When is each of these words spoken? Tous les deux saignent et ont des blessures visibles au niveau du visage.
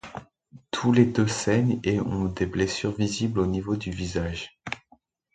Tous 0.71 0.91
les 0.91 1.05
deux 1.05 1.27
saignent 1.27 1.79
et 1.83 1.99
ont 1.99 2.25
des 2.25 2.47
blessures 2.47 2.95
visibles 2.95 3.37
au 3.39 3.45
niveau 3.45 3.75
du 3.75 3.91
visage. 3.91 4.59